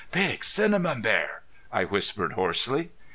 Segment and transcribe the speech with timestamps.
[0.11, 2.89] "Big cinnamon bear!" I whispered, hoarsely.